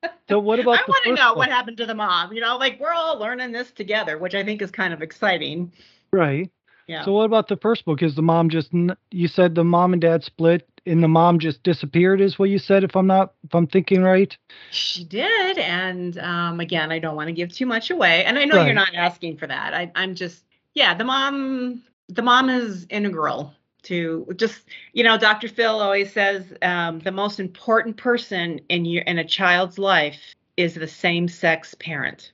[0.28, 1.36] so what about i want to know book?
[1.38, 4.42] what happened to the mom you know like we're all learning this together which i
[4.44, 5.72] think is kind of exciting
[6.12, 6.50] Right.
[6.86, 8.02] yeah So what about the first book?
[8.02, 8.72] Is the mom just
[9.10, 12.58] you said the mom and dad split and the mom just disappeared is what you
[12.58, 14.34] said if I'm not if I'm thinking right?
[14.70, 18.44] She did, and um, again, I don't want to give too much away, and I
[18.46, 18.66] know Right.
[18.66, 19.74] you're not asking for that.
[19.74, 23.54] I, I'm just, yeah, the mom, the mom is integral
[23.88, 25.48] to just, you know, Dr.
[25.48, 30.20] Phil always says um, the most important person in your in a child's life
[30.56, 32.32] is the same sex parent.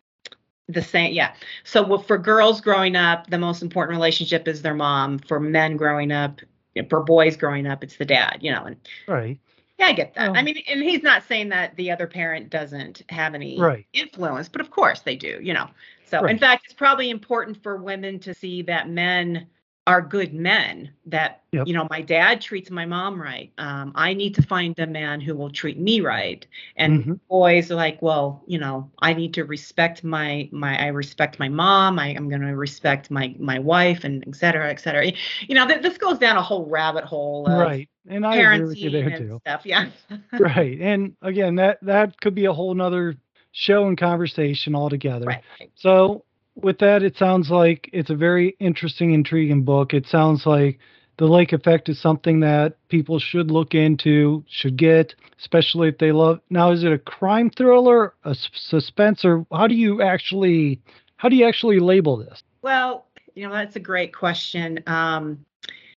[0.69, 1.35] The same, yeah.
[1.63, 5.19] So for girls growing up, the most important relationship is their mom.
[5.19, 6.41] For men growing up,
[6.89, 8.39] for boys growing up, it's the dad.
[8.41, 9.39] You know, and Right.
[9.79, 10.31] yeah, I get that.
[10.31, 10.35] Oh.
[10.35, 13.87] I mean, and he's not saying that the other parent doesn't have any Right.
[13.93, 15.69] influence, but of course they do, you know.
[16.07, 19.47] So, in fact, it's probably important for women to see that men
[19.87, 21.69] are good men that Yep.
[21.69, 25.21] you know my dad treats my mom right um, i need to find a man
[25.21, 27.21] who will treat me right and Mhm.
[27.29, 31.49] boys are like well you know i need to respect my my i respect my
[31.49, 35.13] mom I, i'm going to respect my my wife and et cetera et cetera
[35.47, 37.89] you know th- this goes down a whole rabbit hole of right.
[38.09, 39.41] And I agree with you there too.
[39.43, 39.87] stuff yeah
[40.39, 40.81] right.
[40.81, 43.17] And again, that that could be a whole nother
[43.53, 45.27] show and conversation altogether.
[45.27, 46.25] right So,
[46.57, 49.95] with that, it sounds like it's a very interesting, intriguing book.
[49.95, 50.79] It sounds like
[51.17, 56.13] the Lake Effect is something that people should look into, should get, especially if they
[56.13, 56.41] love.
[56.51, 60.81] Now, is it a crime thriller, a suspense, or how do you actually,
[61.17, 62.43] how do you actually label this?
[62.63, 64.81] Well, you know, that's a great question.
[64.87, 65.45] Um,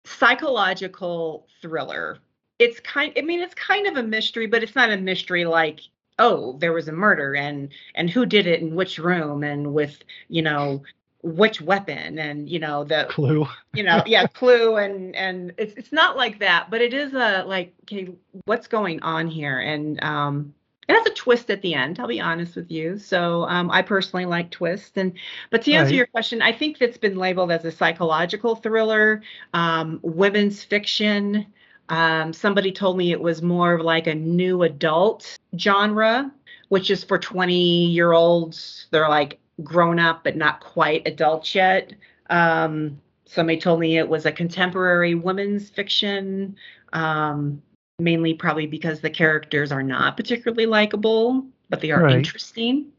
[0.03, 2.19] psychological thriller.
[2.59, 5.81] It's kind I mean, it's kind of a mystery, but it's not a mystery like,
[6.19, 10.03] oh, there was a murder and and who did it in which room and with,
[10.29, 10.83] you know,
[11.23, 13.47] which weapon and you know the Clue.
[13.73, 17.43] you know yeah clue and and it's it's not like that but it is a
[17.45, 18.09] like okay
[18.45, 20.53] what's going on here and um
[20.87, 23.81] it has a twist at the end i'll be honest with you so um i
[23.81, 25.13] personally like twists and
[25.49, 25.95] but to answer Right.
[25.97, 29.21] your question i think that's been labeled as a psychological thriller
[29.53, 31.47] um women's fiction
[31.89, 36.31] um somebody told me it was more of like a new adult genre
[36.69, 41.93] which is for 20 year olds they're like grown up but not quite adults yet.
[42.29, 46.55] Um somebody told me it was a contemporary women's fiction
[46.93, 47.61] um
[47.99, 52.15] mainly probably because the characters are not particularly likable but they are Right.
[52.15, 52.91] interesting.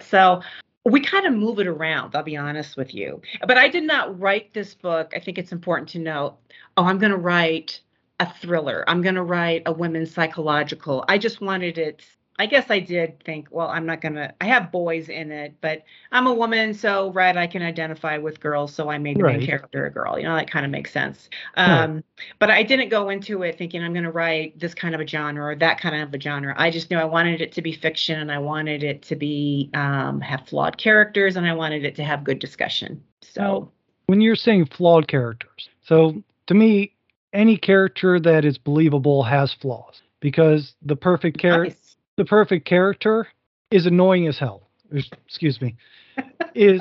[0.00, 0.42] So
[0.84, 3.20] we kind of move it around i'll be honest with you.
[3.46, 5.12] But i did not write this book.
[5.14, 6.36] I think it's important to note.
[6.76, 7.80] Oh i'm going to write
[8.20, 8.84] a thriller.
[8.86, 11.04] I'm going to write a women's psychological.
[11.08, 12.04] I just wanted it
[12.38, 15.54] i guess i did think well i'm not going to i have boys in it
[15.60, 19.24] but i'm a woman so right i can identify with girls so i made the
[19.24, 21.28] main character a girl you know that kind of makes sense.
[21.54, 21.82] Right.
[21.82, 22.02] um
[22.38, 25.06] but i didn't go into it thinking i'm going to write this kind of a
[25.06, 26.54] genre or that kind of a genre.
[26.56, 29.68] I just knew i wanted it to be fiction and i wanted it to be
[29.74, 33.70] um have flawed characters and i wanted it to have good discussion so.
[34.06, 36.92] When you're saying flawed characters, so to me,
[37.32, 41.74] any character that is believable has flaws because the perfect character.
[41.74, 41.96] nice.
[42.16, 43.28] the perfect character
[43.70, 44.68] is annoying as hell.
[44.92, 45.76] Excuse me.
[46.54, 46.80] Is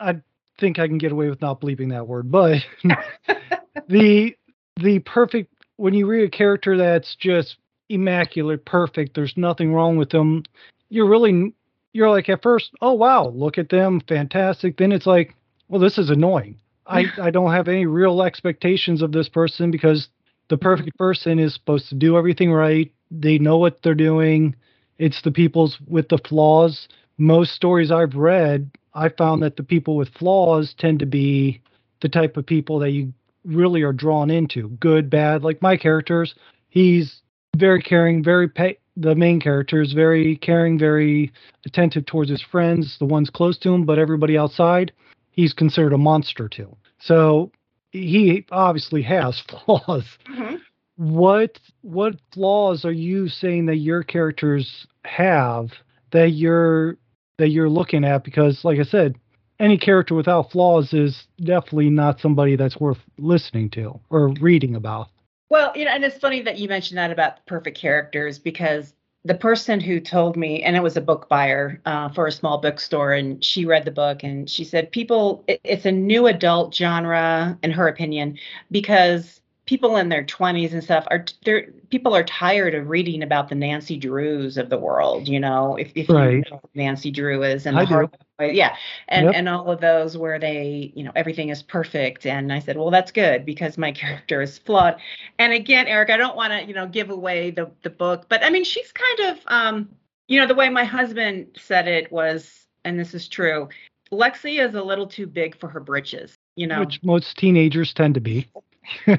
[0.00, 0.16] I
[0.58, 2.62] think I can get away with not bleeping that word, but
[3.88, 4.34] the
[4.80, 7.56] the perfect when you read a character that's just
[7.88, 10.42] immaculate, perfect, there's nothing wrong with them,
[10.88, 11.52] you're really
[11.92, 14.78] you're like at first, oh wow, look at them, fantastic.
[14.78, 15.34] Then it's like,
[15.68, 16.58] well, this is annoying.
[16.86, 20.08] I, I don't have any real expectations of this person because
[20.48, 22.92] the perfect person is supposed to do everything right.
[23.10, 24.56] They know what they're doing.
[24.98, 26.88] It's the people's with the flaws.
[27.18, 31.60] Most stories I've read, I found that the people with flaws tend to be
[32.00, 33.12] the type of people that you
[33.44, 34.68] really are drawn into.
[34.80, 35.42] Good, bad.
[35.42, 36.34] Like my characters,
[36.68, 37.22] he's
[37.56, 38.50] very caring, very
[38.96, 41.32] the main character is very caring, very
[41.64, 44.92] attentive towards his friends, the ones close to him, but everybody outside,
[45.32, 46.76] he's considered a monster to.
[47.00, 47.50] So
[47.90, 50.04] he obviously has flaws.
[50.28, 50.60] Mhm.
[50.96, 55.70] What what flaws are you saying that your characters have
[56.12, 56.96] that you're
[57.38, 58.24] that you're looking at?
[58.24, 59.16] Because like I said,
[59.58, 65.08] any character without flaws is definitely not somebody that's worth listening to or reading about.
[65.48, 68.94] Well, you know, and it's funny that you mentioned that about the perfect characters because
[69.24, 72.58] the person who told me, and it was a book buyer uh, for a small
[72.58, 76.74] bookstore, and she read the book and she said, people, it, it's a new adult
[76.74, 78.38] genre, in her opinion,
[78.70, 79.41] because
[79.72, 83.54] people in their 20s and stuff are they're people are tired of reading about the
[83.54, 86.44] Nancy Drews of the world, you know, if, if Right.
[86.44, 88.76] you know Nancy Drew is and I the hard yeah
[89.08, 89.34] and Yep.
[89.34, 92.90] and all of those where they you know everything is perfect and i said well
[92.90, 94.96] that's good because my character is flawed
[95.38, 98.42] and again eric i don't want to you know give away the the book but
[98.42, 99.88] i mean she's kind of um
[100.28, 103.68] you know the way my husband said it was and this is true
[104.10, 108.14] Lexie is a little too big for her britches you know Which most teenagers tend
[108.14, 108.48] to be.
[109.06, 109.18] and,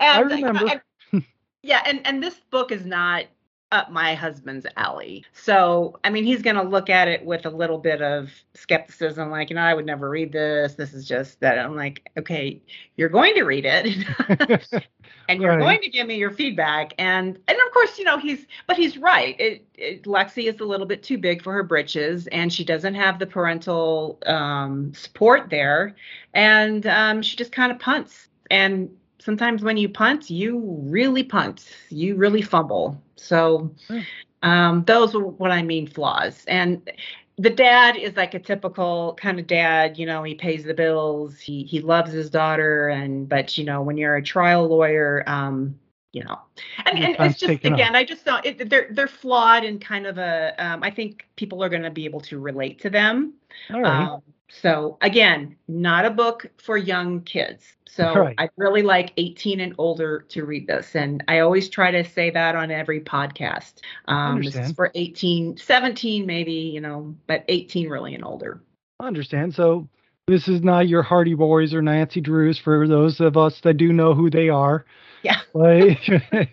[0.00, 0.66] I remember.
[1.12, 1.24] and-
[1.62, 3.24] yeah, and and this book is not
[3.72, 5.24] up my husband's alley.
[5.32, 9.30] So, I mean, he's going to look at it with a little bit of skepticism,
[9.30, 10.74] like, you know, I would never read this.
[10.74, 11.58] This is just that.
[11.58, 12.62] I'm like, okay,
[12.96, 14.06] you're going to read it.
[15.28, 15.58] and you're Right.
[15.58, 18.96] going to give me your feedback and and of course you know he's but he's
[18.98, 22.64] right it, it Lexie is a little bit too big for her britches and she
[22.64, 25.96] doesn't have the parental um support there
[26.34, 31.66] and um she just kind of punts and sometimes when you punt you really punt.
[31.90, 33.02] You really fumble.
[33.16, 34.02] So Hmm.
[34.42, 36.44] um those are what i mean flaws.
[36.48, 36.90] And
[37.38, 41.38] the dad is like a typical kind of dad you know he pays the bills
[41.40, 45.78] he he loves his daughter and but you know when you're a trial lawyer um
[46.12, 46.38] you know.
[46.86, 50.18] And, and it's just again i just don't it, they're they're flawed in kind of
[50.18, 53.34] a um, I think people are going to be able to relate to them.
[53.72, 54.12] All right.
[54.12, 58.34] Um, so again not a book for young kids so right.
[58.38, 62.30] i really like 18 and older to read this and i always try to say
[62.30, 63.74] that on every podcast
[64.06, 68.62] um this is for 18 17 maybe you know but 18 really and older
[69.00, 69.88] i understand so
[70.26, 73.92] this is not your hardy boys or nancy drews for those of us that do
[73.92, 74.84] know who they are
[75.22, 75.40] yeah.
[75.52, 76.48] but,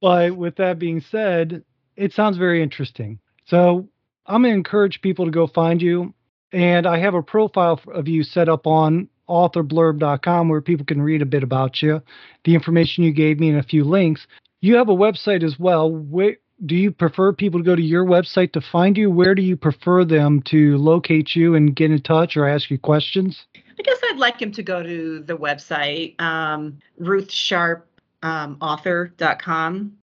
[0.00, 1.64] but with that being said,
[1.96, 3.18] it sounds very interesting.
[3.46, 3.88] So
[4.26, 6.14] I'm going to encourage people to go find you.
[6.52, 11.22] And I have a profile of you set up on authorblurb.com where people can read
[11.22, 12.02] a bit about you,
[12.44, 14.26] the information you gave me, and a few links.
[14.60, 15.90] You have a website as well.
[15.90, 16.36] Where,
[16.66, 19.10] do you prefer people to go to your website to find you?
[19.10, 22.78] Where do you prefer them to locate you and get in touch or ask you
[22.78, 23.46] questions?
[23.56, 29.74] I guess I'd like him to go to the website, um, ruthsharpauthor.com.
[29.74, 29.96] Um,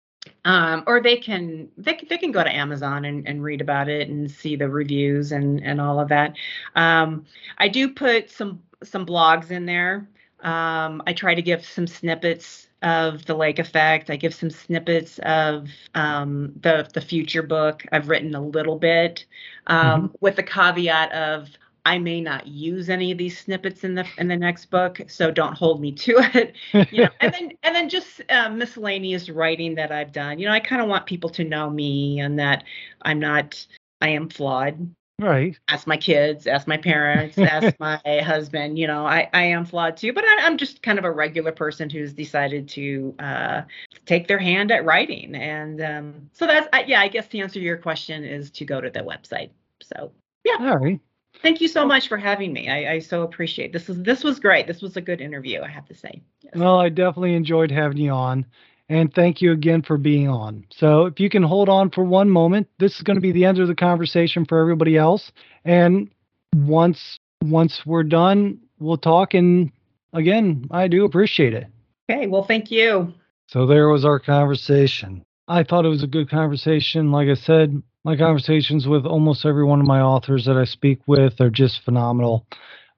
[0.46, 4.10] um, or they can they, they can go to Amazon and, and read about it
[4.10, 6.36] and see the reviews and and all of that.
[6.76, 7.26] Um,
[7.58, 10.08] I do put some some blogs in there.
[10.42, 14.10] Um, I try to give some snippets of the lake effect.
[14.10, 17.84] I give some snippets of um, the the future book.
[17.92, 19.26] I've written a little bit
[19.68, 20.16] um, mm-hmm.
[20.22, 21.50] with the caveat of
[21.86, 25.32] I may not use any of these snippets in the in the next book, so
[25.32, 26.56] don't hold me to it.
[26.92, 30.40] You know, and then and then just uh, miscellaneous writing that I've done.
[30.40, 32.64] You know, I kind of want people to know me and that
[33.02, 33.66] I'm not.
[34.02, 34.94] I am flawed.
[35.20, 35.60] Right.
[35.68, 38.80] Ask my kids, ask my parents, ask my husband.
[38.80, 41.52] You know, I, I am flawed too, but I, am just kind of a regular
[41.52, 43.62] person who's decided to uh,
[44.06, 45.36] take their hand at writing.
[45.36, 48.66] And um, so that's, I, yeah, I guess the answer to your question is to
[48.66, 49.50] go to the website.
[49.82, 50.14] So,
[50.46, 50.56] yeah.
[50.62, 51.02] All right.
[51.42, 52.70] Thank you so much for having me.
[52.70, 53.88] I, I, so appreciate this.
[53.88, 54.68] Was this was great.
[54.68, 56.22] This was a good interview, I have to say.
[56.42, 56.54] Yes.
[56.56, 58.46] Well, I definitely enjoyed having you on,
[58.90, 60.66] and thank you again for being on.
[60.70, 63.46] So, if you can hold on for one moment, this is going to be the
[63.46, 65.32] end of the conversation for everybody else.
[65.64, 66.10] And
[66.54, 69.34] once once we're done, we'll talk.
[69.34, 69.72] And
[70.14, 71.68] again, I do appreciate it.
[72.10, 72.28] Okay.
[72.28, 73.14] Well, thank you.
[73.48, 75.24] So there was our conversation.
[75.48, 77.12] I thought it was a good conversation.
[77.12, 81.00] Like I said, my conversations with almost every one of my authors that I speak
[81.06, 82.46] with are just phenomenal.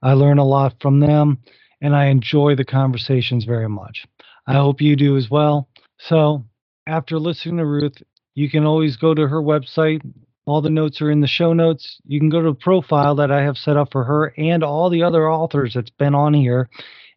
[0.02, 1.40] I learn a lot from them
[1.82, 4.06] and I enjoy the conversations very much.
[4.48, 5.68] I hope you do as well.
[5.98, 6.46] So,
[6.88, 8.02] after listening to Ruth,
[8.36, 10.02] you can always go to her website.
[10.46, 12.00] All the notes are in the show notes.
[12.06, 14.90] You can go to the profile that I have set up for her and all
[14.90, 16.70] the other authors that's been on here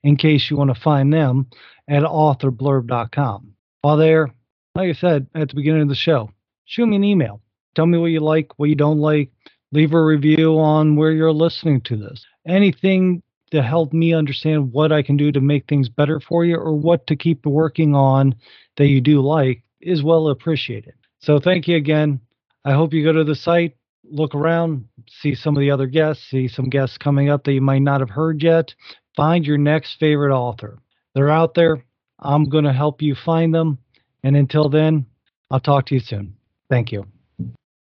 [0.02, 1.48] in case you want to find them
[1.88, 3.54] at authorblurb.com.
[3.80, 4.34] While there,
[4.74, 6.30] like I said at the beginning of the show,
[6.66, 7.40] shoot me an email
[7.74, 9.30] Tell me what you like, what you don't like.
[9.72, 12.24] Leave a review on where you're listening to this.
[12.46, 16.56] Anything to help me understand what I can do to make things better for you
[16.56, 18.34] or what to keep working on
[18.76, 20.94] that you do like is well appreciated.
[21.20, 22.20] So thank you again.
[22.64, 26.24] I hope you go to the site, look around, see some of the other guests,
[26.30, 28.74] see some guests coming up that you might not have heard yet.
[29.16, 30.78] Find your next favorite author.
[31.14, 31.84] They're out there.
[32.18, 33.78] I'm going to help you find them.
[34.22, 35.06] And until then,
[35.50, 36.36] I'll talk to you soon.
[36.68, 37.13] Thank you.